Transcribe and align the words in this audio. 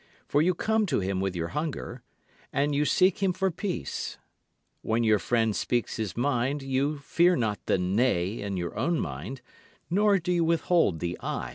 For 0.27 0.41
you 0.41 0.55
come 0.55 0.87
to 0.87 0.99
him 0.99 1.21
with 1.21 1.35
your 1.35 1.49
hunger, 1.49 2.01
and 2.51 2.73
you 2.73 2.85
seek 2.85 3.19
him 3.21 3.33
for 3.33 3.51
peace. 3.51 4.17
When 4.81 5.03
your 5.03 5.19
friend 5.19 5.55
speaks 5.55 5.97
his 5.97 6.17
mind 6.17 6.63
you 6.63 6.97
fear 6.97 7.35
not 7.35 7.63
the 7.67 7.77
"nay" 7.77 8.41
in 8.41 8.57
your 8.57 8.75
own 8.75 8.99
mind, 8.99 9.41
nor 9.91 10.17
do 10.17 10.31
you 10.31 10.43
withhold 10.43 11.01
the 11.01 11.19
"ay." 11.21 11.49